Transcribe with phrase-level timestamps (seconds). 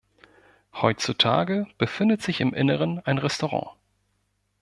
[0.73, 3.69] Heutzutage befindet sich im Inneren ein Restaurant.